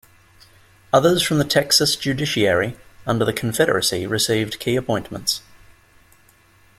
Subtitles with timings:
[0.93, 5.41] Others from the Texas judiciary under the Confederacy received key appointments.